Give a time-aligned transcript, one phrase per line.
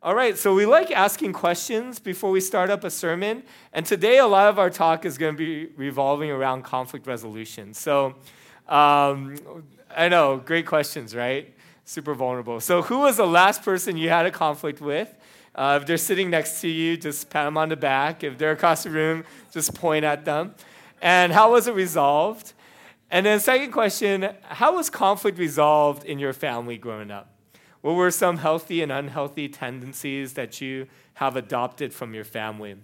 [0.00, 3.42] All right, so we like asking questions before we start up a sermon.
[3.72, 7.74] And today, a lot of our talk is going to be revolving around conflict resolution.
[7.74, 8.14] So
[8.68, 9.36] um,
[9.96, 11.52] I know, great questions, right?
[11.84, 12.60] Super vulnerable.
[12.60, 15.12] So, who was the last person you had a conflict with?
[15.52, 18.22] Uh, if they're sitting next to you, just pat them on the back.
[18.22, 20.54] If they're across the room, just point at them.
[21.02, 22.52] And how was it resolved?
[23.10, 27.32] And then, second question how was conflict resolved in your family growing up?
[27.80, 32.76] What were some healthy and unhealthy tendencies that you have adopted from your family?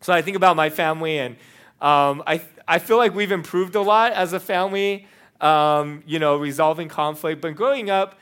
[0.00, 1.36] So I think about my family, and
[1.80, 5.06] um, I, I feel like we've improved a lot as a family,
[5.40, 7.42] um, you know, resolving conflict.
[7.42, 8.18] But growing up,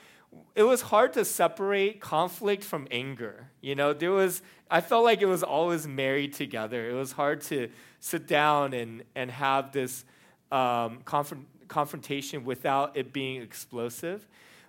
[0.54, 3.48] it was hard to separate conflict from anger.
[3.60, 6.90] You know, there was, I felt like it was always married together.
[6.90, 7.68] It was hard to
[8.00, 10.04] sit down and, and have this
[10.50, 14.26] um, confront, confrontation without it being explosive.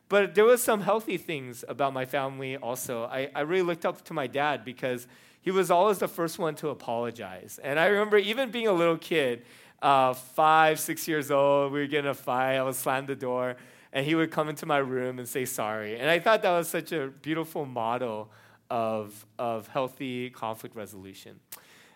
[0.09, 3.03] But there was some healthy things about my family also.
[3.05, 5.07] I, I really looked up to my dad because
[5.41, 7.59] he was always the first one to apologize.
[7.63, 9.43] And I remember even being a little kid,
[9.81, 13.55] uh, five, six years old, we were getting a fight, I would slam the door,
[13.93, 15.97] and he would come into my room and say sorry.
[15.97, 18.29] And I thought that was such a beautiful model
[18.69, 21.39] of, of healthy conflict resolution.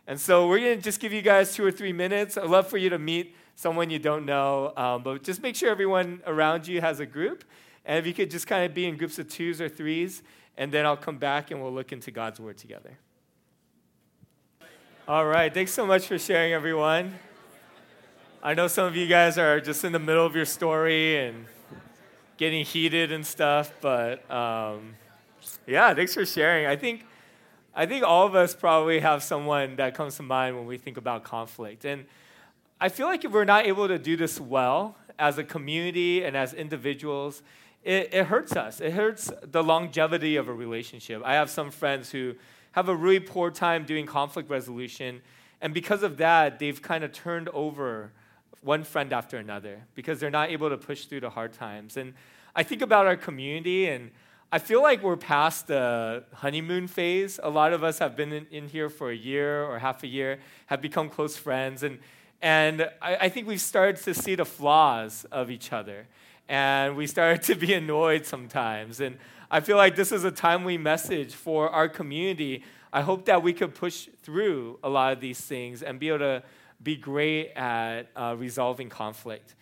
[0.06, 2.38] And so we're going to just give you guys two or three minutes.
[2.38, 5.70] I'd love for you to meet someone you don't know, um, but just make sure
[5.70, 7.44] everyone around you has a group.
[7.86, 10.24] And if you could just kind of be in groups of twos or threes,
[10.58, 12.98] and then I'll come back and we'll look into God's Word together.
[15.08, 17.14] All right, thanks so much for sharing, everyone.
[18.42, 21.46] I know some of you guys are just in the middle of your story and
[22.38, 24.96] getting heated and stuff, but um,
[25.68, 26.66] yeah, thanks for sharing.
[26.66, 27.06] I think,
[27.76, 30.98] I think all of us probably have someone that comes to mind when we think
[30.98, 31.86] about conflict.
[31.86, 32.06] And
[32.80, 36.36] I feel like if we're not able to do this well as a community and
[36.36, 37.42] as individuals,
[37.84, 38.80] it, it hurts us.
[38.80, 41.22] It hurts the longevity of a relationship.
[41.26, 42.36] I have some friends who
[42.72, 45.22] have a really poor time doing conflict resolution,
[45.62, 48.12] and because of that, they've kind of turned over
[48.62, 51.98] one friend after another because they're not able to push through the hard times.
[51.98, 52.14] And
[52.56, 54.12] I think about our community, and
[54.52, 57.40] I feel like we're past the honeymoon phase.
[57.44, 60.08] A lot of us have been in, in here for a year or half a
[60.08, 62.00] year, have become close friends, and
[62.42, 66.08] and I, I think we've started to see the flaws of each other
[66.48, 69.00] and we started to be annoyed sometimes.
[69.00, 69.18] And
[69.50, 72.64] I feel like this is a timely message for our community.
[72.92, 76.20] I hope that we could push through a lot of these things and be able
[76.20, 76.44] to
[76.82, 79.56] be great at uh, resolving conflict.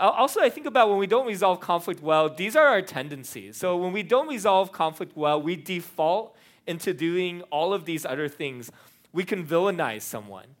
[0.00, 3.56] Also, I think about when we don't resolve conflict well, these are our tendencies.
[3.56, 6.36] So, when we don't resolve conflict well, we default
[6.66, 8.72] into doing all of these other things.
[9.12, 10.56] We can villainize someone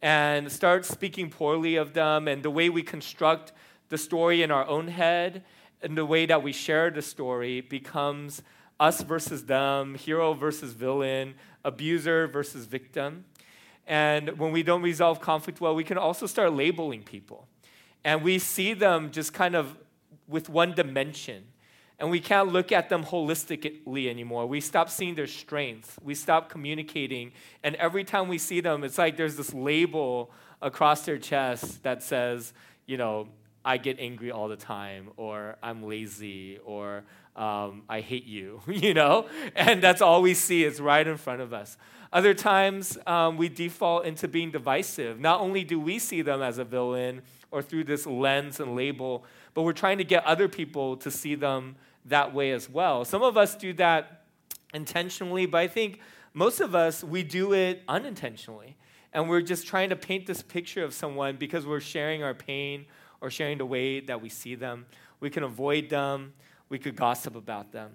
[0.00, 3.52] and start speaking poorly of them, and the way we construct
[3.94, 5.44] the story in our own head
[5.80, 8.42] and the way that we share the story becomes
[8.80, 11.32] us versus them, hero versus villain,
[11.64, 13.24] abuser versus victim.
[13.86, 17.46] And when we don't resolve conflict well, we can also start labeling people.
[18.02, 19.78] And we see them just kind of
[20.26, 21.44] with one dimension.
[22.00, 24.44] And we can't look at them holistically anymore.
[24.46, 25.96] We stop seeing their strengths.
[26.02, 27.30] We stop communicating.
[27.62, 32.02] And every time we see them, it's like there's this label across their chest that
[32.02, 32.52] says,
[32.86, 33.28] you know,
[33.64, 37.04] I get angry all the time, or I'm lazy, or
[37.34, 39.26] um, I hate you, you know?
[39.56, 41.76] And that's all we see, it's right in front of us.
[42.12, 45.18] Other times, um, we default into being divisive.
[45.18, 49.24] Not only do we see them as a villain or through this lens and label,
[49.54, 53.04] but we're trying to get other people to see them that way as well.
[53.04, 54.24] Some of us do that
[54.72, 56.00] intentionally, but I think
[56.34, 58.76] most of us, we do it unintentionally.
[59.12, 62.84] And we're just trying to paint this picture of someone because we're sharing our pain
[63.24, 64.84] or sharing the way that we see them.
[65.18, 66.34] We can avoid them.
[66.68, 67.92] We could gossip about them.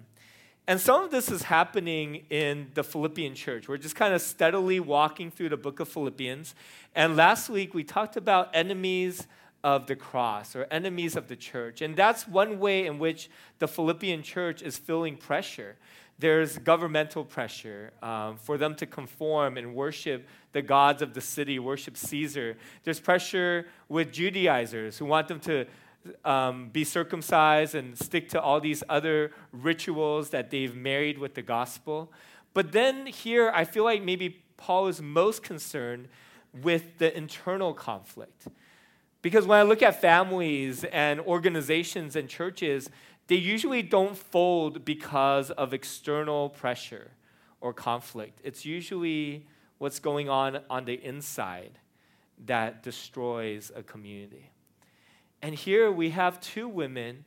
[0.66, 3.68] And some of this is happening in the Philippian church.
[3.68, 6.56] We're just kind of steadily walking through the book of Philippians.
[6.96, 9.28] And last week we talked about enemies
[9.62, 11.80] of the cross or enemies of the church.
[11.80, 13.30] And that's one way in which
[13.60, 15.76] the Philippian church is feeling pressure.
[16.20, 21.58] There's governmental pressure um, for them to conform and worship the gods of the city,
[21.58, 22.58] worship Caesar.
[22.84, 25.64] There's pressure with Judaizers who want them to
[26.26, 31.42] um, be circumcised and stick to all these other rituals that they've married with the
[31.42, 32.12] gospel.
[32.52, 36.08] But then here, I feel like maybe Paul is most concerned
[36.62, 38.46] with the internal conflict.
[39.22, 42.90] Because when I look at families and organizations and churches,
[43.30, 47.12] they usually don't fold because of external pressure
[47.60, 48.40] or conflict.
[48.42, 49.46] It's usually
[49.78, 51.78] what's going on on the inside
[52.46, 54.50] that destroys a community.
[55.40, 57.24] And here we have two women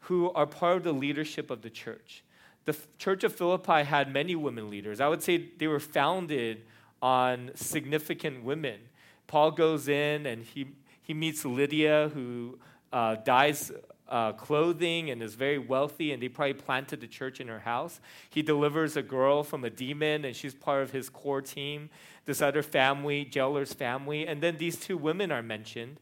[0.00, 2.24] who are part of the leadership of the church.
[2.64, 5.00] the church of Philippi had many women leaders.
[5.00, 6.62] I would say they were founded
[7.00, 8.80] on significant women.
[9.28, 10.66] Paul goes in and he,
[11.00, 12.58] he meets Lydia, who
[12.92, 13.70] uh, dyes
[14.08, 18.00] uh, clothing and is very wealthy, and they probably planted the church in her house.
[18.30, 21.90] He delivers a girl from a demon, and she's part of his core team.
[22.26, 25.98] This other family, jailer's family, and then these two women are mentioned.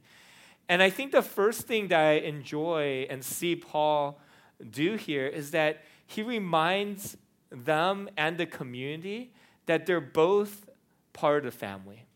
[0.69, 4.21] And I think the first thing that I enjoy and see Paul
[4.71, 7.17] do here is that he reminds
[7.51, 9.33] them and the community
[9.67, 10.69] that they're both
[11.13, 12.07] part of the family,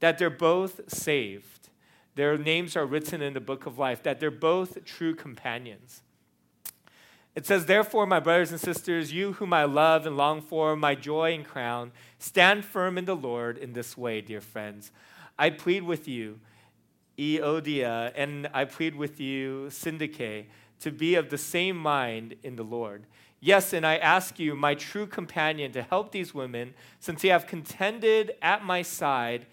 [0.00, 1.63] that they're both saved.
[2.14, 6.02] Their names are written in the book of life, that they're both true companions.
[7.34, 10.94] It says, Therefore, my brothers and sisters, you whom I love and long for, my
[10.94, 14.92] joy and crown, stand firm in the Lord in this way, dear friends.
[15.36, 16.38] I plead with you,
[17.18, 20.46] Euodia, and I plead with you, Syntyche,
[20.80, 23.06] to be of the same mind in the Lord.
[23.40, 27.48] Yes, and I ask you, my true companion, to help these women, since you have
[27.48, 29.46] contended at my side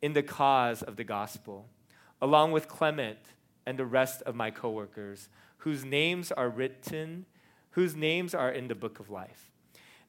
[0.00, 1.66] in the cause of the gospel
[2.20, 3.18] along with Clement
[3.66, 5.28] and the rest of my coworkers,
[5.58, 7.26] whose names are written,
[7.70, 9.50] whose names are in the book of life.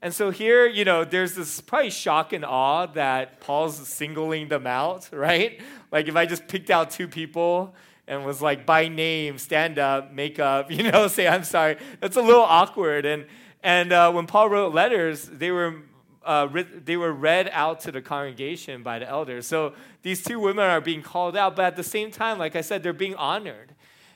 [0.02, 4.66] And so here, you know, there's this probably shock and awe that Paul's singling them
[4.66, 5.60] out, right?
[5.92, 7.76] Like if I just picked out two people
[8.08, 12.16] and was like, by name, stand up, make up, you know, say, I'm sorry, that's
[12.16, 13.06] a little awkward.
[13.06, 13.26] And,
[13.62, 15.82] and uh, when Paul wrote letters, they were
[16.26, 16.48] uh,
[16.84, 19.48] they were read out to the congregation by the elders.
[19.48, 22.62] So these two women are being called out, but at the same time, like I
[22.62, 23.74] said, they're being honored.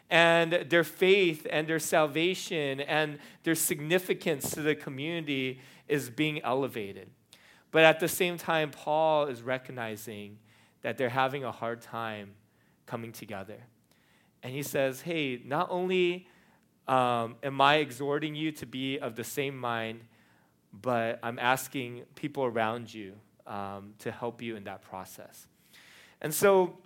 [0.10, 7.10] And their faith and their salvation and their significance to the community is being elevated.
[7.72, 10.38] But at the same time, Paul is recognizing
[10.82, 12.36] that they're having a hard time
[12.86, 13.58] coming together.
[14.44, 16.28] And he says, hey, not only
[16.88, 20.02] um, am I exhorting you to be of the same mind,
[20.82, 23.14] but I'm asking people around you
[23.46, 25.48] um, to help you in that process.
[26.22, 26.78] And so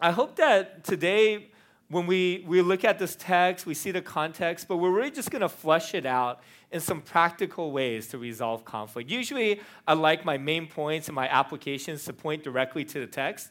[0.00, 1.50] I hope that today,
[1.88, 5.30] when we, we look at this text, we see the context, but we're really just
[5.30, 6.40] to flesh it out
[6.70, 9.10] in some practical ways to resolve conflict.
[9.10, 13.50] Usually, I like my main points and my applications to point directly to the text,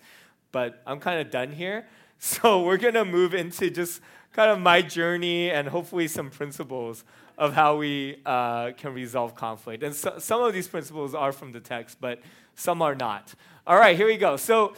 [0.52, 1.86] but I'm kind of done here.
[2.22, 4.02] So we're to move into just
[4.34, 7.04] kind of my journey and hopefully some principles
[7.38, 9.84] of how we uh, can resolve conflict.
[9.84, 12.22] And so, some of these principles are from the text, but
[12.56, 13.34] some are not.
[13.66, 14.36] All right, here we go.
[14.36, 14.74] So,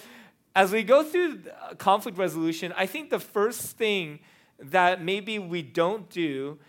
[0.55, 1.43] as we go through
[1.77, 4.19] conflict resolution, I think the first thing
[4.59, 6.59] that maybe we don't do,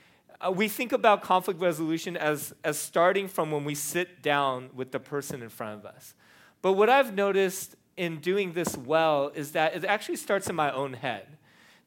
[0.40, 4.92] uh, we think about conflict resolution as, as starting from when we sit down with
[4.92, 6.14] the person in front of us.
[6.62, 10.72] But what I've noticed in doing this well is that it actually starts in my
[10.72, 11.26] own head.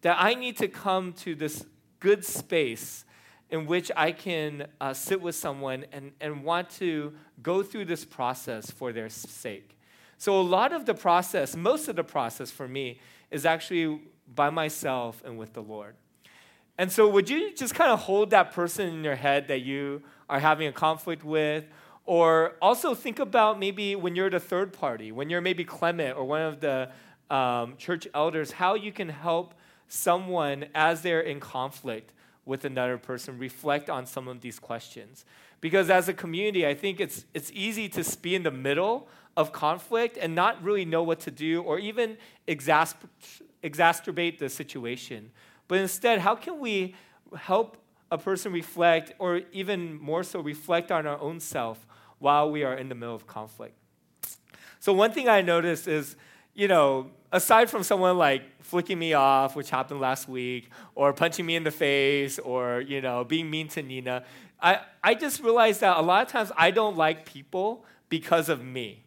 [0.05, 1.65] That I need to come to this
[1.99, 3.05] good space
[3.49, 8.05] in which I can uh, sit with someone and, and want to go through this
[8.05, 9.79] process for their sake.
[10.19, 12.99] So, a lot of the process, most of the process for me,
[13.31, 13.99] is actually
[14.35, 15.95] by myself and with the Lord.
[16.77, 20.03] And so, would you just kind of hold that person in your head that you
[20.29, 21.65] are having a conflict with?
[22.05, 26.25] Or also think about maybe when you're the third party, when you're maybe Clement or
[26.25, 26.91] one of the
[27.31, 29.55] um, church elders, how you can help
[29.87, 32.11] someone as they're in conflict
[32.45, 35.25] with another person, reflect on some of these questions.
[35.61, 39.51] Because as a community, I think it's, it's easy to be in the middle of
[39.51, 42.17] conflict and not really know what to do or even
[42.47, 43.09] exasper-
[43.63, 45.31] exacerbate the situation.
[45.67, 46.95] But instead, how can we
[47.35, 47.77] help
[48.11, 51.85] a person reflect or even more so reflect on our own self
[52.19, 53.75] while we are in the middle of conflict?
[54.79, 56.15] So, one thing I noticed is,
[56.53, 61.45] you know, aside from someone like flicking me off, which happened last week, or punching
[61.45, 64.23] me in the face, or you know, being mean to Nina,
[64.61, 68.63] I, I just realized that a lot of times I don't like people because of
[68.63, 69.03] me.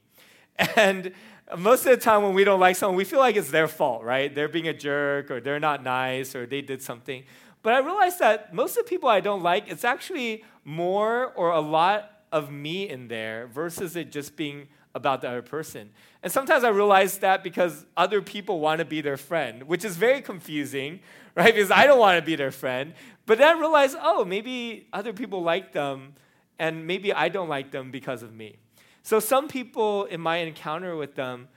[0.76, 1.12] And
[1.56, 4.02] most of the time when we don't like someone, we feel like it's their fault,
[4.02, 4.34] right?
[4.34, 7.22] They're being a jerk, or they're not nice, or they did something.
[7.62, 11.50] But I realized that most of the people I don't like, it's actually more or
[11.52, 15.90] a lot of me in there versus it just being about the other person.
[16.22, 19.96] And sometimes I realize that because other people want to be their friend, which is
[19.96, 21.00] very confusing,
[21.34, 21.54] right?
[21.54, 22.94] Because I don't want to be their friend.
[23.26, 26.14] But then I realize, oh, maybe other people like them,
[26.58, 28.56] and maybe I don't like them because of me.
[29.02, 31.48] So some people in my encounter with them,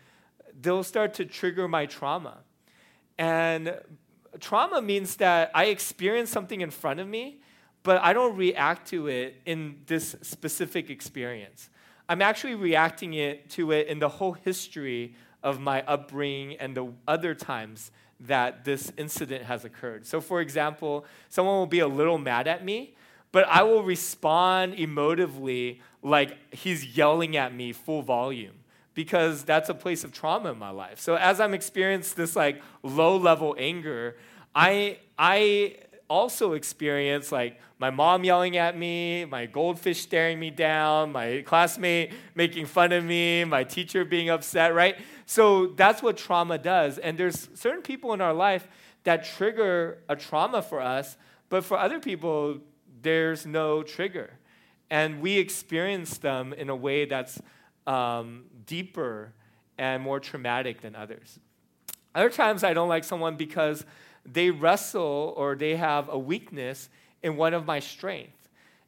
[0.62, 2.38] they'll start to trigger my trauma.
[3.18, 3.78] And
[4.40, 7.42] trauma means that I experience something in front of me,
[7.84, 11.70] but I don't react to it in this specific experience.
[12.12, 16.92] I'm actually reacting it to it in the whole history of my upbringing and the
[17.08, 17.90] other times
[18.20, 20.06] that this incident has occurred.
[20.06, 22.96] So, for example, someone will be a little mad at me,
[23.32, 28.56] but I will respond emotively like he's yelling at me full volume
[28.94, 31.00] because that's a place of trauma in my life.
[31.00, 34.18] So as I'm experiencing this like low level anger,
[34.54, 35.78] I I
[36.12, 42.12] also experience like my mom yelling at me, my goldfish staring me down, my classmate
[42.36, 44.98] making fun of me, my teacher being upset, right?
[45.26, 46.98] So that's what trauma does.
[46.98, 48.68] And there's certain people in our life
[49.06, 51.16] that trigger a trauma for us,
[51.48, 52.60] but for other people,
[53.02, 54.32] there's no trigger.
[54.90, 57.42] And we experience them in a way that's
[57.88, 59.34] um, deeper
[59.78, 61.40] and more traumatic than others.
[62.14, 63.86] Other times, I don't like someone because
[64.26, 66.90] they wrestle or they have a weakness
[67.24, 68.42] in one of my strengths.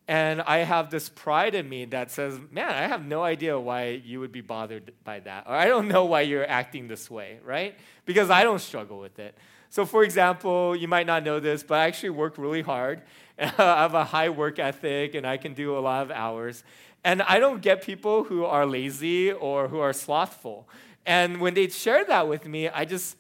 [0.08, 4.02] And I have this pride in me that says, man, I have no idea why
[4.04, 5.46] you would be bothered by that.
[5.48, 7.76] Or I don't know why you're acting this way, right?
[8.06, 9.38] Because I don't struggle with it.
[9.70, 13.02] So, for example, you might not know this, but I actually work really hard.
[13.40, 16.64] I have a high work ethic and I can do a lot of hours.
[17.06, 20.68] And I don't get people who are lazy or who are slothful.
[21.06, 23.18] And when they share that with me, I just,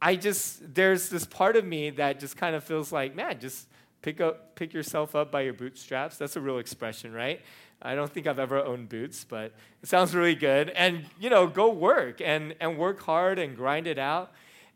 [0.00, 3.66] I just, there's this part of me that just kind of feels like, man, just
[4.02, 6.16] pick up, pick yourself up by your bootstraps.
[6.16, 7.40] That's a real expression, right?
[7.80, 9.52] I don't think I've ever owned boots, but
[9.82, 10.70] it sounds really good.
[10.70, 14.32] And you know, go work and and work hard and grind it out.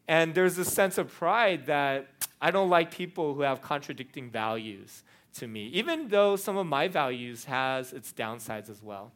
[0.06, 2.08] And there's a sense of pride that
[2.40, 5.02] I don't like people who have contradicting values
[5.34, 9.12] to me, even though some of my values has its downsides as well.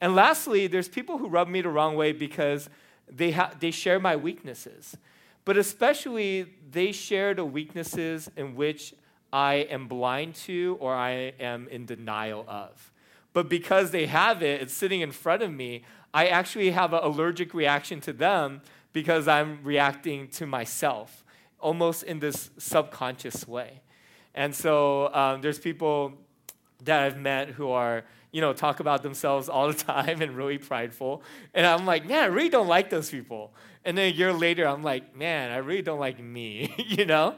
[0.00, 2.68] And lastly, there's people who rub me the wrong way because
[3.08, 4.96] they, ha- they share my weaknesses.
[5.46, 8.92] But especially, they share the weaknesses in which
[9.32, 12.92] I am blind to or I am in denial of.
[13.32, 17.00] But because they have it, it's sitting in front of me, I actually have an
[17.02, 18.60] allergic reaction to them
[18.92, 21.24] because I'm reacting to myself,
[21.60, 23.82] almost in this subconscious way.
[24.34, 26.14] And so um, there's people
[26.82, 28.04] that I've met who are,
[28.36, 31.22] you know, talk about themselves all the time and really prideful.
[31.54, 33.54] And I'm like, man, I really don't like those people.
[33.82, 37.36] And then a year later, I'm like, man, I really don't like me, you know?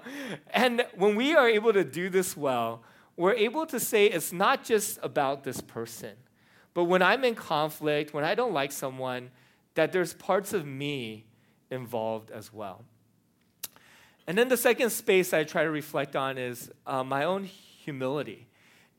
[0.50, 2.83] And when we are able to do this well,
[3.17, 6.17] we're able to say it's not just about this person.
[6.75, 9.31] But when I'm in conflict, when I don't like someone,
[9.76, 11.26] that there's parts of me
[11.71, 12.83] involved as well.
[14.26, 18.48] And then the second space I try to reflect on is uh, my own humility.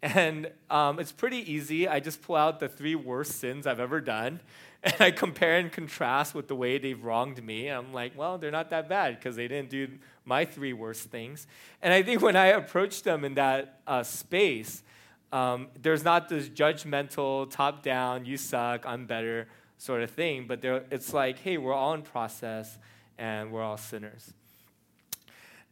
[0.01, 1.87] And um, it's pretty easy.
[1.87, 4.39] I just pull out the three worst sins I've ever done,
[4.83, 7.67] and I compare and contrast with the way they've wronged me.
[7.67, 9.89] I'm like, well, they're not that bad because they didn't do
[10.23, 11.47] my three worst things.
[11.81, 14.83] And I think when I approach them in that uh, space,
[15.31, 20.63] um, there's not this judgmental, top down, you suck, I'm better sort of thing, but
[20.63, 22.77] it's like, hey, we're all in process
[23.17, 24.33] and we're all sinners.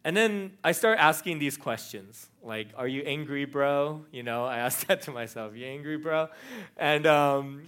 [0.04, 4.06] And then I start asking these questions like, Are you angry, bro?
[4.12, 6.30] You know, I ask that to myself, You angry, bro?
[6.78, 7.64] And, um,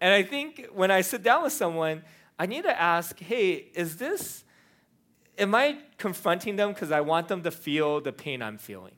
[0.00, 2.02] and I think when I sit down with someone,
[2.38, 4.44] I need to ask, Hey, is this,
[5.38, 8.94] am I confronting them because I want them to feel the pain I'm feeling?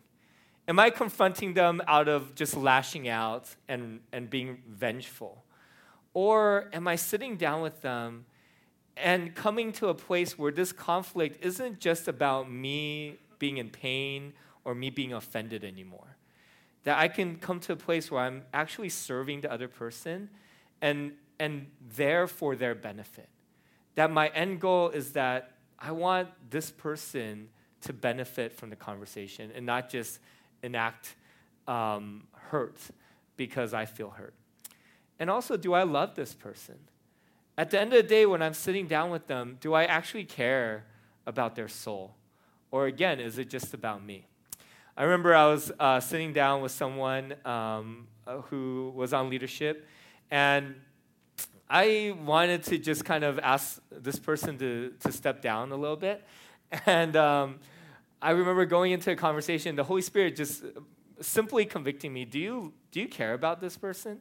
[0.68, 5.44] Am I confronting them out of just lashing out and, and being vengeful?
[6.14, 8.26] Or am I sitting down with them
[9.02, 14.32] and coming to a place where this conflict isn't just about me being in pain
[14.64, 16.16] or me being offended anymore.
[16.84, 20.30] That I can come to a place where I'm actually serving the other person
[20.80, 21.66] and, and
[21.96, 23.28] there for their benefit.
[23.96, 27.48] That my end goal is that I want this person
[27.82, 30.20] to benefit from the conversation and not just
[30.62, 31.14] enact
[31.66, 32.78] um, hurt
[33.36, 34.34] because I feel hurt.
[35.18, 36.78] And also, do I love this person?
[37.60, 40.24] At the end of the day, when I'm sitting down with them, do I actually
[40.24, 40.86] care
[41.26, 42.14] about their soul?
[42.70, 44.24] Or again, is it just about me?
[44.96, 49.86] I remember I was uh, sitting down with someone um, uh, who was on leadership,
[50.30, 50.74] and
[51.68, 55.96] I wanted to just kind of ask this person to, to step down a little
[55.98, 56.24] bit.
[56.86, 57.58] And um,
[58.22, 60.64] I remember going into a conversation, the Holy Spirit just
[61.20, 64.20] simply convicting me, do you, do you care about this person?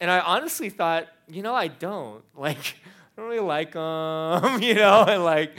[0.00, 2.22] And I honestly thought, you know, I don't.
[2.36, 2.76] Like,
[3.16, 5.52] I don't really like them, you know, and like,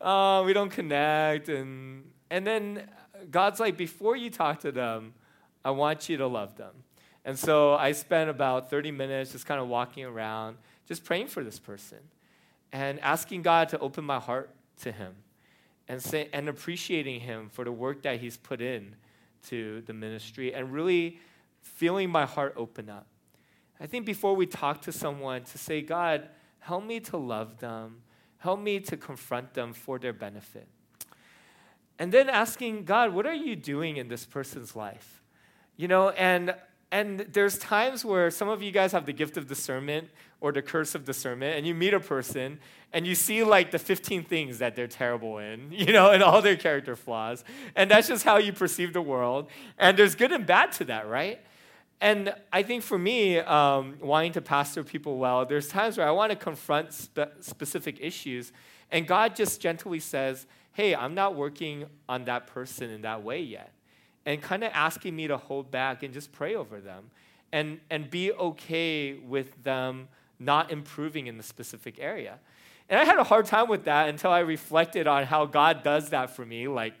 [0.00, 1.48] uh, we don't connect.
[1.48, 2.88] And, and then
[3.32, 5.14] God's like, before you talk to them,
[5.64, 6.72] I want you to love them.
[7.24, 10.56] And so I spent about 30 minutes just kind of walking around,
[10.86, 11.98] just praying for this person
[12.72, 14.50] and asking God to open my heart
[14.82, 15.14] to him
[15.88, 18.94] and, say, and appreciating him for the work that he's put in
[19.48, 21.18] to the ministry and really
[21.62, 23.06] feeling my heart open up.
[23.80, 28.02] I think before we talk to someone, to say, God, help me to love them,
[28.38, 30.68] help me to confront them for their benefit.
[31.98, 35.22] And then asking, God, what are you doing in this person's life?
[35.76, 36.54] You know, and
[36.92, 40.08] and there's times where some of you guys have the gift of discernment
[40.40, 42.58] or the curse of discernment, and you meet a person
[42.92, 46.42] and you see like the 15 things that they're terrible in, you know, and all
[46.42, 47.44] their character flaws.
[47.76, 49.48] And that's just how you perceive the world.
[49.78, 51.40] And there's good and bad to that, right?
[52.00, 56.10] And I think for me, um, wanting to pastor people well, there's times where I
[56.12, 58.52] want to confront spe- specific issues,
[58.90, 63.42] and God just gently says, Hey, I'm not working on that person in that way
[63.42, 63.72] yet.
[64.24, 67.10] And kind of asking me to hold back and just pray over them
[67.52, 72.38] and, and be okay with them not improving in the specific area.
[72.88, 76.10] And I had a hard time with that until I reflected on how God does
[76.10, 76.94] that for me, like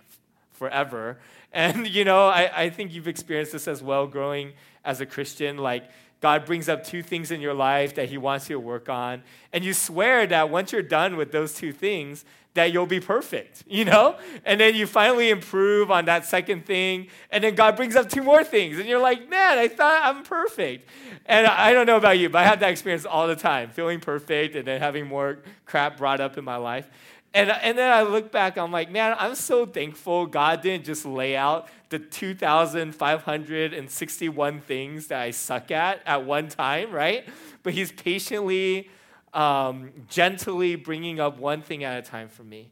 [0.52, 1.18] forever.
[1.52, 4.52] And, you know, I, I think you've experienced this as well growing
[4.84, 5.58] as a Christian.
[5.58, 5.84] Like,
[6.20, 9.22] God brings up two things in your life that He wants you to work on.
[9.52, 13.64] And you swear that once you're done with those two things, that you'll be perfect,
[13.68, 14.16] you know?
[14.44, 18.22] And then you finally improve on that second thing, and then God brings up two
[18.22, 20.88] more things, and you're like, man, I thought I'm perfect.
[21.26, 24.00] And I don't know about you, but I have that experience all the time, feeling
[24.00, 26.88] perfect and then having more crap brought up in my life.
[27.32, 31.06] And, and then I look back, I'm like, man, I'm so thankful God didn't just
[31.06, 37.28] lay out the 2,561 things that I suck at at one time, right?
[37.62, 38.88] But He's patiently
[39.32, 42.70] um, gently bringing up one thing at a time for me.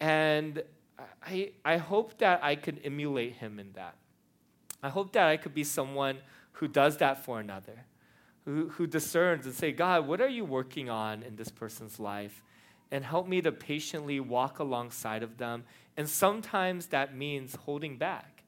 [0.00, 0.62] And
[1.26, 3.96] I, I hope that I could emulate him in that.
[4.82, 6.18] I hope that I could be someone
[6.52, 7.86] who does that for another,
[8.44, 12.42] who, who discerns and say, God, what are you working on in this person's life?
[12.94, 15.64] And help me to patiently walk alongside of them.
[15.96, 18.44] And sometimes that means holding back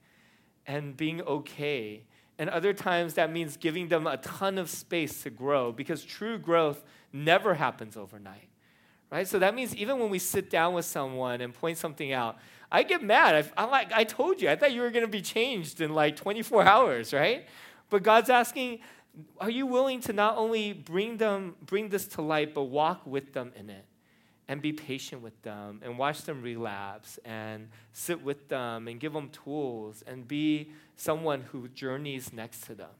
[0.68, 2.04] and being okay.
[2.38, 6.38] And other times that means giving them a ton of space to grow because true
[6.38, 8.48] growth never happens overnight.
[9.10, 9.26] Right?
[9.26, 12.38] So that means even when we sit down with someone and point something out,
[12.70, 13.50] I get mad.
[13.56, 15.92] I, am like, I told you, I thought you were going to be changed in
[15.92, 17.48] like 24 hours, right?
[17.90, 18.78] But God's asking,
[19.40, 23.32] are you willing to not only bring them, bring this to light, but walk with
[23.32, 23.84] them in it?
[24.48, 29.12] And be patient with them and watch them relapse and sit with them and give
[29.12, 32.90] them tools and be someone who journeys next to them.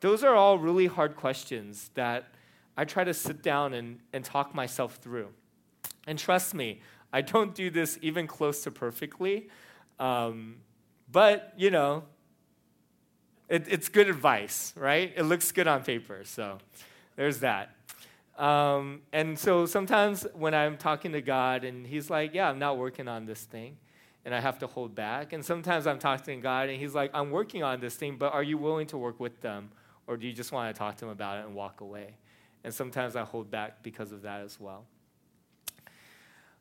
[0.00, 2.28] Those are all really hard questions that
[2.76, 5.28] I try to sit down and, and talk myself through.
[6.06, 6.80] And trust me,
[7.12, 9.48] I don't do this even close to perfectly.
[9.98, 10.56] Um,
[11.12, 12.04] but, you know,
[13.48, 15.12] it, it's good advice, right?
[15.14, 16.22] It looks good on paper.
[16.24, 16.58] So
[17.16, 17.74] there's that.
[18.40, 22.78] Um, and so sometimes when I'm talking to God and He's like, Yeah, I'm not
[22.78, 23.76] working on this thing,
[24.24, 25.34] and I have to hold back.
[25.34, 28.32] And sometimes I'm talking to God and He's like, I'm working on this thing, but
[28.32, 29.70] are you willing to work with them?
[30.06, 32.14] Or do you just want to talk to Him about it and walk away?
[32.64, 34.84] And sometimes I hold back because of that as well.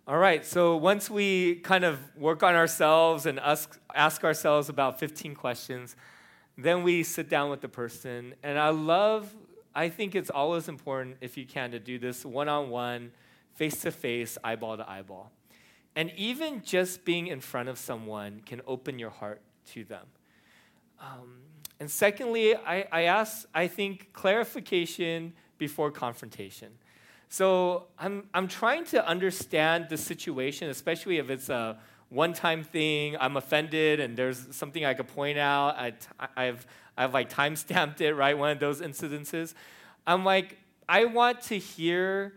[0.06, 5.00] All right, so once we kind of work on ourselves and ask, ask ourselves about
[5.00, 5.96] 15 questions,
[6.58, 8.34] then we sit down with the person.
[8.44, 9.34] And I love,
[9.80, 13.14] I think it's always important, if you can, to do this one on one,
[13.54, 15.32] face to face, eyeball to eyeball.
[15.96, 20.06] And even just being in front of someone can open your heart to them.
[21.00, 21.38] Um,
[21.80, 26.74] and secondly, I, I ask, I think, clarification before confrontation.
[27.30, 31.78] So I'm, I'm trying to understand the situation, especially if it's a
[32.10, 35.76] one time thing, I'm offended and there's something I could point out.
[35.78, 35.94] I,
[36.36, 36.66] I've,
[36.98, 38.36] I've like time stamped it, right?
[38.36, 39.54] One of those incidences.
[40.08, 42.34] I'm like, I want to hear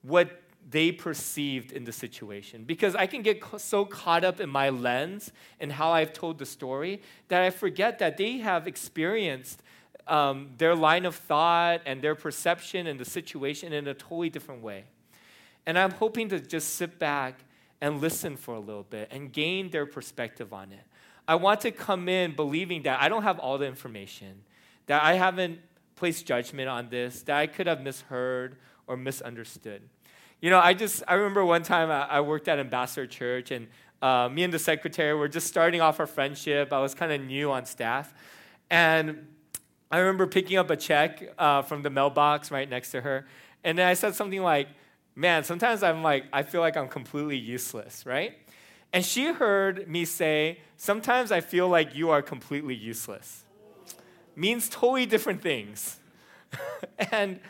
[0.00, 0.30] what
[0.70, 5.30] they perceived in the situation because I can get so caught up in my lens
[5.60, 9.62] and how I've told the story that I forget that they have experienced
[10.08, 14.62] um, their line of thought and their perception and the situation in a totally different
[14.62, 14.84] way.
[15.66, 17.44] And I'm hoping to just sit back
[17.80, 20.84] and listen for a little bit and gain their perspective on it.
[21.26, 24.42] I want to come in believing that I don't have all the information,
[24.86, 25.60] that I haven't
[25.94, 29.82] placed judgment on this, that I could have misheard or misunderstood.
[30.40, 33.68] You know, I just, I remember one time I, I worked at Ambassador Church and
[34.02, 36.72] uh, me and the secretary were just starting off our friendship.
[36.72, 38.12] I was kind of new on staff.
[38.68, 39.28] And
[39.92, 43.26] I remember picking up a check uh, from the mailbox right next to her,
[43.62, 44.68] and then I said something like,
[45.14, 48.38] Man, sometimes I'm like, I feel like I'm completely useless, right?
[48.94, 53.44] And she heard me say, Sometimes I feel like you are completely useless.
[54.34, 56.00] Means totally different things.
[57.12, 57.40] and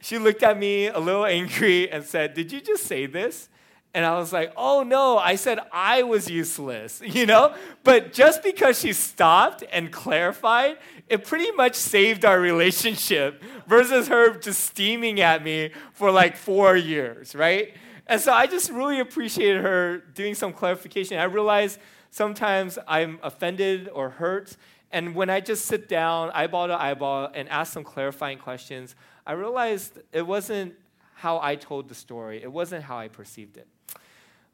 [0.00, 3.48] she looked at me a little angry and said, Did you just say this?
[3.94, 7.54] And I was like, oh no, I said I was useless, you know?
[7.84, 10.78] But just because she stopped and clarified,
[11.08, 16.76] it pretty much saved our relationship versus her just steaming at me for like four
[16.76, 17.74] years, right?
[18.06, 21.18] And so I just really appreciated her doing some clarification.
[21.18, 21.78] I realized
[22.10, 24.56] sometimes I'm offended or hurt,
[24.90, 28.94] And when I just sit down, eyeball to eyeball, and ask some clarifying questions,
[29.26, 30.74] I realized it wasn't
[31.14, 33.66] how I told the story, it wasn't how I perceived it.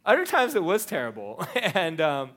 [0.04, 1.44] Other times it was terrible.
[1.54, 2.30] and, um,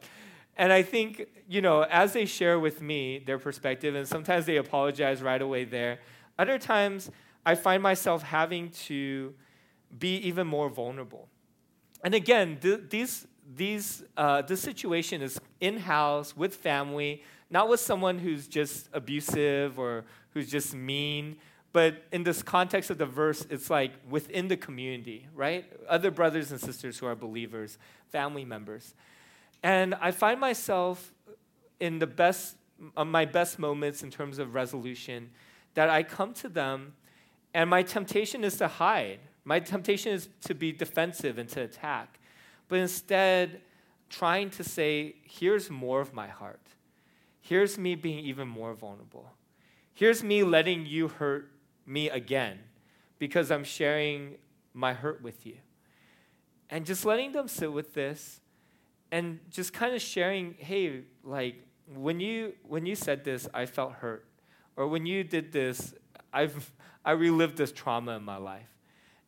[0.55, 4.57] and I think, you know, as they share with me their perspective, and sometimes they
[4.57, 5.99] apologize right away there,
[6.37, 7.09] other times
[7.45, 9.33] I find myself having to
[9.97, 11.27] be even more vulnerable.
[12.03, 17.79] And again, th- these, these, uh, this situation is in house with family, not with
[17.79, 21.37] someone who's just abusive or who's just mean.
[21.73, 25.65] But in this context of the verse, it's like within the community, right?
[25.89, 28.93] Other brothers and sisters who are believers, family members.
[29.63, 31.11] And I find myself
[31.79, 32.55] in the best,
[32.95, 35.31] uh, my best moments in terms of resolution,
[35.73, 36.93] that I come to them
[37.55, 39.19] and my temptation is to hide.
[39.43, 42.19] My temptation is to be defensive and to attack.
[42.67, 43.61] But instead,
[44.09, 46.61] trying to say, here's more of my heart.
[47.41, 49.31] Here's me being even more vulnerable.
[49.93, 51.51] Here's me letting you hurt
[51.85, 52.59] me again
[53.19, 54.35] because I'm sharing
[54.73, 55.57] my hurt with you.
[56.69, 58.39] And just letting them sit with this
[59.11, 63.93] and just kind of sharing, hey, like when you when you said this, I felt
[63.93, 64.25] hurt.
[64.75, 65.93] Or when you did this,
[66.31, 66.71] I've
[67.05, 68.69] I relived this trauma in my life.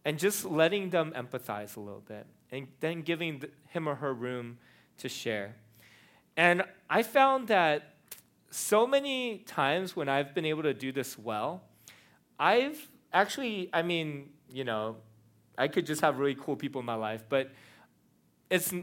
[0.06, 4.58] And just letting them empathize a little bit and then giving him or her room
[5.00, 5.56] to share.
[6.38, 7.96] And I found that
[8.50, 11.63] so many times when I've been able to do this well,
[12.39, 14.98] I've actually, I mean, you know,
[15.58, 17.52] I could just have really cool people in my life, but
[18.50, 18.74] it's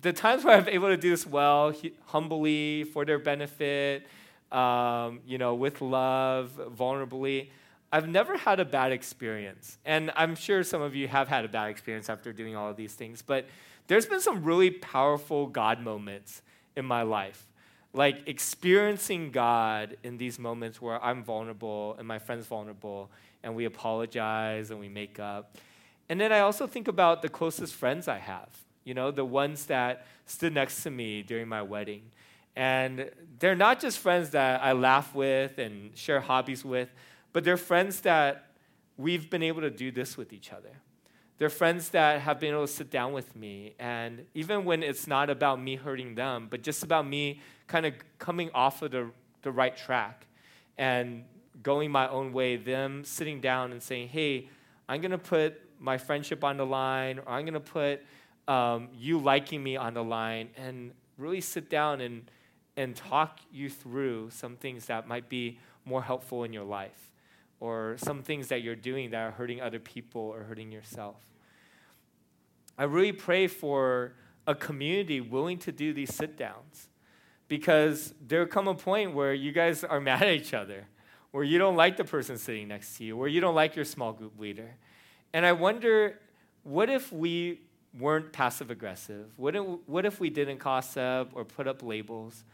[0.00, 1.74] the times where I'm able to do this well,
[2.06, 4.06] humbly, for their benefit,
[4.52, 7.50] um, you know, with love, vulnerably.
[7.92, 9.78] I've never had a bad experience.
[9.84, 12.76] And I'm sure some of you have had a bad experience after doing all of
[12.76, 13.46] these things, but
[13.88, 16.42] there's been some really powerful God moments
[16.76, 17.49] in my life.
[17.92, 23.10] Like experiencing God in these moments where I'm vulnerable and my friend's vulnerable,
[23.42, 25.56] and we apologize and we make up.
[26.08, 28.48] And then I also think about the closest friends I have,
[28.84, 32.02] you know, the ones that stood next to me during my wedding.
[32.56, 36.88] And they're not just friends that I laugh with and share hobbies with,
[37.32, 38.46] but they're friends that
[38.96, 40.80] we've been able to do this with each other.
[41.40, 43.74] They're friends that have been able to sit down with me.
[43.78, 47.94] And even when it's not about me hurting them, but just about me kind of
[48.18, 50.26] coming off of the, the right track
[50.76, 51.24] and
[51.62, 54.50] going my own way, them sitting down and saying, hey,
[54.86, 58.02] I'm going to put my friendship on the line, or I'm going to put
[58.46, 62.30] um, you liking me on the line, and really sit down and,
[62.76, 67.10] and talk you through some things that might be more helpful in your life
[67.60, 71.29] or some things that you're doing that are hurting other people or hurting yourself.
[72.80, 74.14] I really pray for
[74.46, 76.88] a community willing to do these sit downs
[77.46, 80.86] because there'll come a point where you guys are mad at each other,
[81.30, 83.84] where you don't like the person sitting next to you, where you don't like your
[83.84, 84.76] small group leader.
[85.34, 86.18] And I wonder
[86.62, 87.60] what if we
[87.98, 89.26] weren't passive aggressive?
[89.36, 92.44] What if, what if we didn't gossip or put up labels,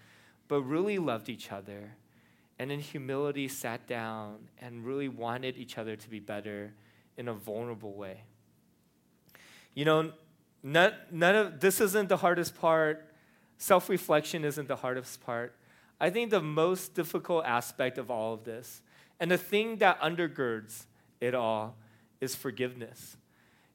[0.48, 1.92] but really loved each other?
[2.58, 6.72] and in humility sat down and really wanted each other to be better
[7.16, 8.22] in a vulnerable way.
[9.76, 10.12] You know,
[10.62, 13.12] none, none of this isn't the hardest part.
[13.58, 15.54] Self reflection isn't the hardest part.
[16.00, 18.82] I think the most difficult aspect of all of this,
[19.20, 20.86] and the thing that undergirds
[21.20, 21.76] it all,
[22.20, 23.16] is forgiveness.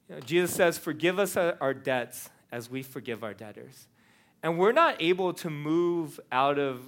[0.08, 3.86] You know, Jesus says, Forgive us our debts as we forgive our debtors.
[4.42, 6.82] And we're not able to move out of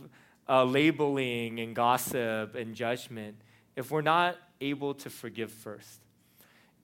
[0.49, 3.37] uh, labeling and gossip and judgment
[3.77, 6.01] if we're not able to forgive first.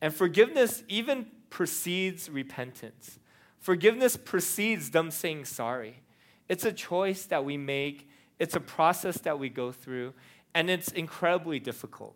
[0.00, 3.18] And forgiveness even precedes repentance.
[3.58, 6.00] Forgiveness precedes them saying sorry.
[6.48, 8.08] It's a choice that we make,
[8.38, 10.14] it's a process that we go through,
[10.54, 12.14] and it's incredibly difficult.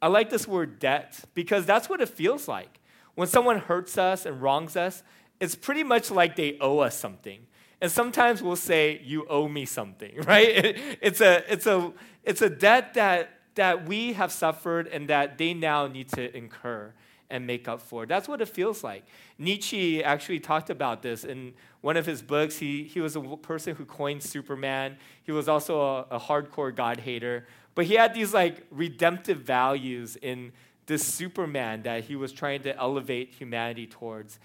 [0.00, 2.80] I like this word debt because that's what it feels like.
[3.14, 5.02] When someone hurts us and wrongs us,
[5.40, 7.40] it's pretty much like they owe us something.
[7.80, 10.76] And sometimes we'll say, You owe me something, right?
[11.00, 11.92] It's a, it's a,
[12.24, 16.92] it's a debt that, that we have suffered and that they now need to incur
[17.30, 18.06] and make up for.
[18.06, 19.04] That's what it feels like.
[19.38, 22.58] Nietzsche actually talked about this in one of his books.
[22.58, 24.96] He, he was a person who coined Superman.
[25.22, 27.46] He was also a, a hardcore God hater.
[27.74, 30.52] But he had these like redemptive values in
[30.86, 34.38] this Superman that he was trying to elevate humanity towards.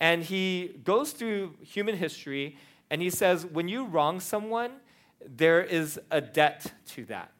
[0.00, 2.56] And he goes through human history
[2.90, 4.72] and he says, when you wrong someone,
[5.24, 7.30] there is a debt to that.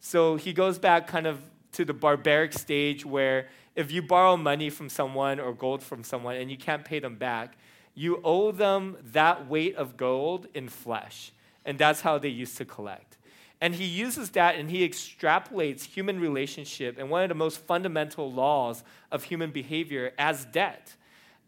[0.00, 1.40] So he goes back kind of
[1.72, 6.36] to the barbaric stage where if you borrow money from someone or gold from someone
[6.36, 7.56] and you can't pay them back,
[7.94, 11.32] you owe them that weight of gold in flesh.
[11.64, 13.16] And that's how they used to collect.
[13.60, 18.30] And he uses that and he extrapolates human relationship and one of the most fundamental
[18.30, 20.94] laws of human behavior as debt.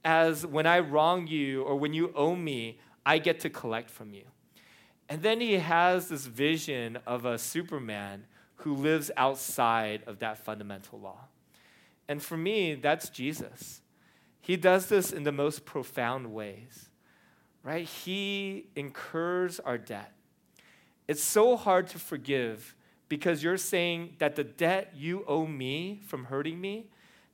[0.04, 4.14] As when I wrong you or when you owe me, I get to collect from
[4.14, 4.24] you.
[5.08, 8.24] And then he has this vision of a Superman
[8.56, 11.26] who lives outside of that fundamental law.
[12.08, 13.80] And for me, that's Jesus.
[14.40, 16.88] He does this in the most profound ways,
[17.64, 17.84] right?
[17.84, 20.12] He incurs our debt.
[21.08, 22.74] It's so hard to forgive
[23.08, 26.86] because you're saying that the debt you owe me from hurting me,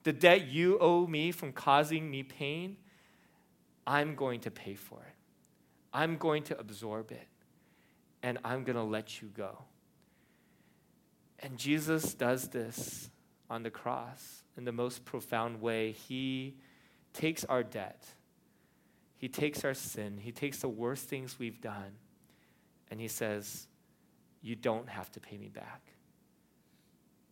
[0.04, 2.76] the debt you owe me from causing me pain,
[3.86, 5.14] I'm going to pay for it.
[5.92, 7.28] I'm going to absorb it.
[8.22, 9.64] And I'm going to let you go.
[11.40, 13.10] And Jesus does this
[13.50, 15.92] on the cross in the most profound way.
[15.92, 16.56] He
[17.12, 18.04] takes our debt,
[19.16, 21.92] He takes our sin, He takes the worst things we've done,
[22.90, 23.66] and He says,
[24.40, 25.82] You don't have to pay me back,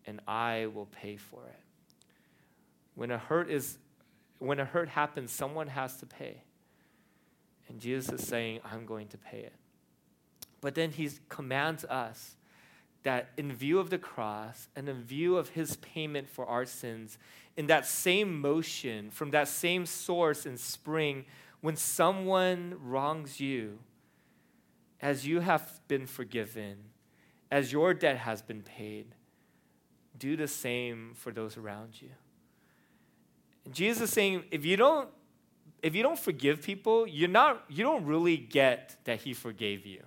[0.06, 1.61] and I will pay for it.
[2.94, 3.78] When a hurt is
[4.38, 6.42] when a hurt happens, someone has to pay.
[7.68, 9.52] And Jesus is saying, I'm going to pay it.
[10.61, 12.37] But then he commands us
[13.03, 17.19] that in view of the cross and in view of his payment for our sins,
[17.57, 21.25] in that same motion, from that same source and spring,
[21.61, 23.79] when someone wrongs you,
[25.01, 26.77] as you have been forgiven,
[27.51, 29.15] as your debt has been paid,
[30.19, 32.11] do the same for those around you.
[33.71, 35.09] Jesus is saying, if you don't,
[35.83, 40.03] if you don't forgive people, you're not, you don't really get that he forgave you.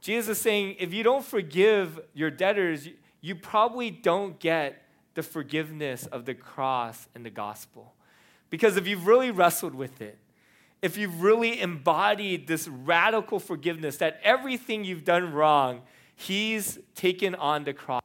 [0.00, 2.88] Jesus is saying, if you don't forgive your debtors,
[3.20, 4.82] you probably don't get
[5.14, 7.94] the forgiveness of the cross and the gospel.
[8.50, 10.18] Because if you've really wrestled with it,
[10.80, 15.82] if you've really embodied this radical forgiveness, that everything you've done wrong,
[16.14, 18.02] He's taken on the cross.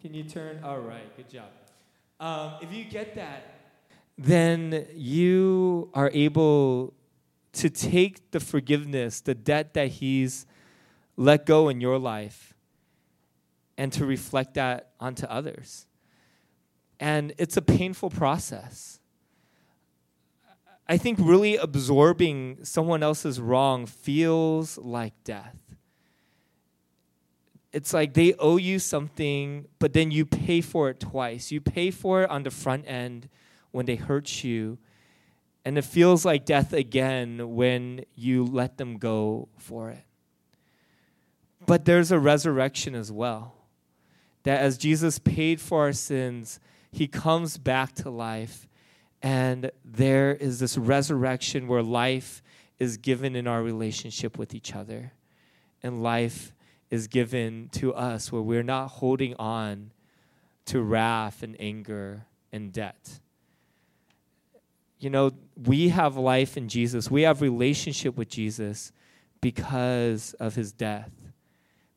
[0.00, 0.60] Can you turn?
[0.62, 1.48] All right, good job.
[2.20, 3.54] Um, if you get that,
[4.18, 6.94] then you are able
[7.52, 10.46] to take the forgiveness, the debt that He's
[11.16, 12.54] let go in your life
[13.78, 15.86] and to reflect that onto others.
[16.98, 19.00] And it's a painful process.
[20.88, 25.56] I think really absorbing someone else's wrong feels like death.
[27.72, 31.50] It's like they owe you something, but then you pay for it twice.
[31.50, 33.28] You pay for it on the front end
[33.72, 34.78] when they hurt you,
[35.64, 40.05] and it feels like death again when you let them go for it.
[41.66, 43.54] But there's a resurrection as well.
[44.44, 46.60] That as Jesus paid for our sins,
[46.92, 48.68] he comes back to life.
[49.20, 52.42] And there is this resurrection where life
[52.78, 55.12] is given in our relationship with each other.
[55.82, 56.52] And life
[56.90, 59.90] is given to us where we're not holding on
[60.66, 63.18] to wrath and anger and debt.
[65.00, 67.10] You know, we have life in Jesus.
[67.10, 68.92] We have relationship with Jesus
[69.40, 71.25] because of his death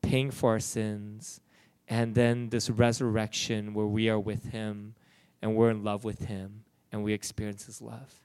[0.02, 1.42] paying for our sins,
[1.88, 4.96] and then this resurrection where we are with Him
[5.42, 8.22] and we're in love with Him and we experience His love.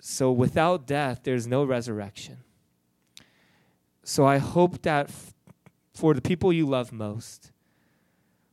[0.00, 2.38] So without death, there's no resurrection.
[4.02, 5.32] So I hope that f-
[5.94, 7.52] for the people you love most,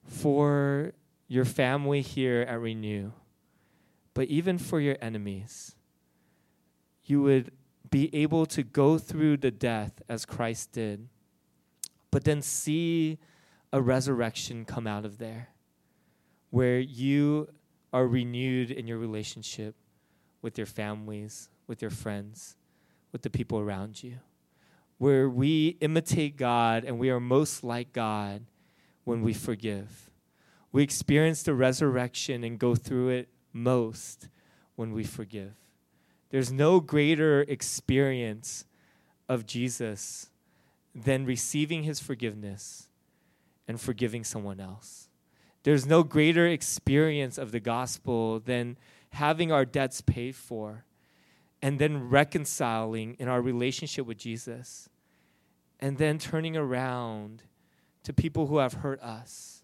[0.06, 0.94] for
[1.28, 3.12] your family here at Renew,
[4.14, 5.76] but even for your enemies,
[7.04, 7.52] you would
[7.90, 11.10] be able to go through the death as Christ did
[12.12, 13.18] but then see
[13.74, 15.50] a resurrection come out of there
[16.50, 17.48] where you
[17.94, 19.76] are renewed in your relationship
[20.42, 22.58] with your families, with your friends,
[23.12, 24.18] with the people around you.
[24.98, 28.46] Where we imitate God and we are most like God
[29.04, 30.12] when we forgive.
[30.72, 34.28] We experience the resurrection and go through it most
[34.76, 35.54] when we forgive.
[36.30, 38.66] There's no greater experience
[39.28, 40.31] of Jesus
[40.94, 42.88] than receiving his forgiveness
[43.68, 45.10] and forgiving someone else.
[45.64, 48.78] There's no greater experience of the gospel than
[49.12, 50.86] having our debts paid for
[51.62, 54.90] and then reconciling in our relationship with Jesus
[55.80, 57.44] and then turning around
[58.04, 59.64] to people who have hurt us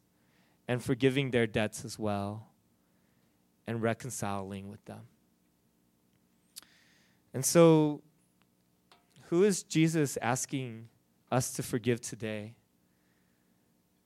[0.68, 2.48] and forgiving their debts as well
[3.66, 5.02] and reconciling with them.
[7.34, 8.02] And so,
[9.30, 10.88] who is Jesus asking
[11.32, 12.56] us to forgive today.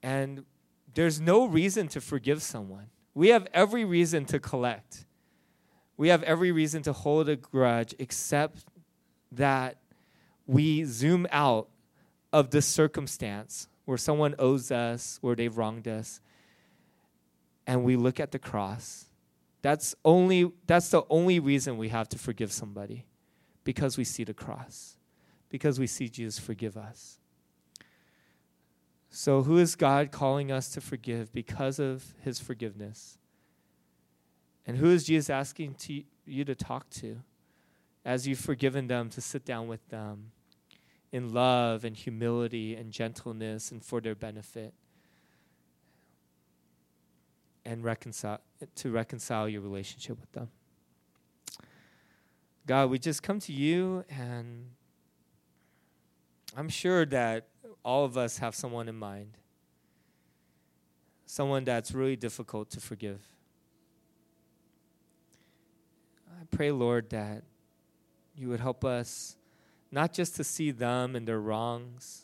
[0.04, 0.46] And
[0.94, 2.88] there's no reason to forgive someone.
[3.14, 5.06] We have every reason to collect.
[5.98, 8.66] We have every reason to hold a grudge except
[9.32, 9.78] that
[10.48, 11.70] we zoom out
[12.34, 16.22] of this circumstance where someone owes us, where they've wronged us,
[17.68, 19.06] and we look at the cross.
[19.62, 23.06] That's only that's the only reason we have to forgive somebody
[23.64, 24.98] because we see the cross.
[25.52, 27.20] Because we see Jesus forgive us.
[29.12, 33.20] So who is God calling us to forgive because of his forgiveness?
[34.66, 37.18] And who is Jesus asking to you to talk to
[38.04, 40.32] as you've forgiven them to sit down with them
[41.12, 44.74] in love and humility and gentleness and for their benefit?
[47.66, 48.40] and reconcile
[48.76, 50.50] to reconcile your relationship with them.
[52.66, 54.68] God, we just come to you and
[56.56, 57.48] I'm sure that
[57.84, 59.38] all of us have someone in mind.
[61.26, 63.22] Someone that's really difficult to forgive.
[66.30, 67.44] I pray, Lord, that
[68.36, 69.38] you would help us
[69.92, 72.24] not just to see them and their wrongs,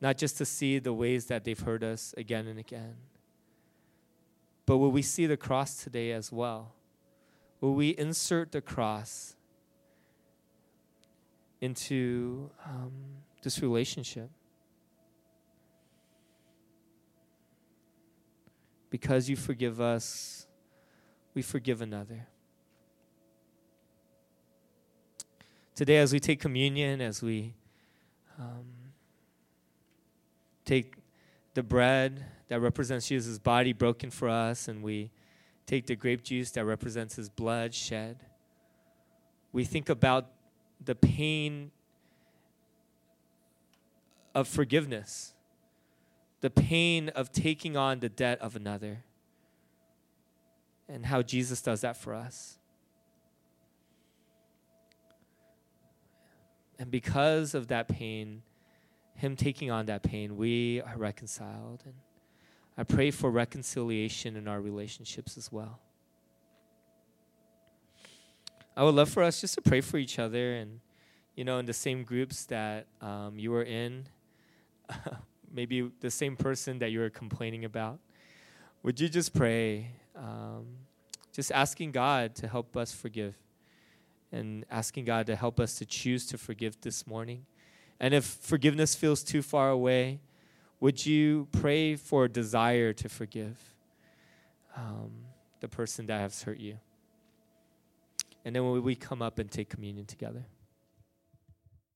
[0.00, 2.96] not just to see the ways that they've hurt us again and again
[4.68, 6.74] but will we see the cross today as well?
[7.62, 9.34] Will we insert the cross
[11.60, 12.92] into um,
[13.42, 14.30] this relationship?
[18.90, 20.46] Because you forgive us,
[21.34, 22.26] we forgive another.
[25.74, 27.54] Today, as we take communion, as we
[28.38, 28.66] um,
[30.64, 30.94] take
[31.54, 35.10] the bread, that represents Jesus' body broken for us, and we
[35.66, 38.24] take the grape juice that represents his blood shed.
[39.52, 40.30] We think about
[40.84, 41.70] the pain
[44.34, 45.34] of forgiveness,
[46.40, 49.04] the pain of taking on the debt of another,
[50.88, 52.58] and how Jesus does that for us.
[56.78, 58.42] And because of that pain,
[59.16, 61.82] Him taking on that pain, we are reconciled.
[61.84, 61.94] And
[62.76, 65.80] I pray for reconciliation in our relationships as well.
[68.78, 70.78] I would love for us just to pray for each other and,
[71.34, 74.06] you know, in the same groups that um, you were in,
[75.52, 77.98] maybe the same person that you were complaining about.
[78.84, 80.66] Would you just pray, um,
[81.32, 83.34] just asking God to help us forgive
[84.30, 87.46] and asking God to help us to choose to forgive this morning?
[87.98, 90.20] And if forgiveness feels too far away,
[90.78, 93.74] would you pray for a desire to forgive
[94.76, 95.10] um,
[95.58, 96.78] the person that has hurt you?
[98.44, 100.44] And then when we come up and take communion together.